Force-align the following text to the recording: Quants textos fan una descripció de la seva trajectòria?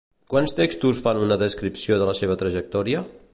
Quants 0.33 0.53
textos 0.59 1.01
fan 1.07 1.19
una 1.25 1.37
descripció 1.43 1.99
de 2.01 2.09
la 2.11 2.17
seva 2.21 2.39
trajectòria? 2.45 3.05